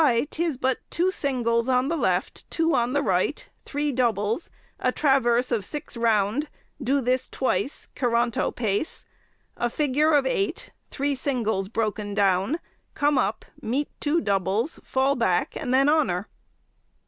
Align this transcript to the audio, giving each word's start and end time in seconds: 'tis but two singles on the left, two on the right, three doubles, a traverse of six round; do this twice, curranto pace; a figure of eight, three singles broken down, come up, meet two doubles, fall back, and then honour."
'tis 0.31 0.57
but 0.57 0.79
two 0.89 1.11
singles 1.11 1.69
on 1.69 1.87
the 1.87 1.95
left, 1.95 2.49
two 2.49 2.73
on 2.73 2.93
the 2.93 3.03
right, 3.03 3.49
three 3.65 3.91
doubles, 3.91 4.49
a 4.79 4.91
traverse 4.91 5.51
of 5.51 5.63
six 5.63 5.95
round; 5.95 6.49
do 6.81 7.01
this 7.01 7.29
twice, 7.29 7.87
curranto 7.95 8.49
pace; 8.49 9.05
a 9.57 9.69
figure 9.69 10.13
of 10.15 10.25
eight, 10.25 10.71
three 10.89 11.13
singles 11.13 11.69
broken 11.69 12.15
down, 12.15 12.57
come 12.95 13.19
up, 13.19 13.45
meet 13.61 13.89
two 13.99 14.19
doubles, 14.19 14.79
fall 14.83 15.13
back, 15.13 15.55
and 15.55 15.71
then 15.71 15.87
honour." 15.87 16.27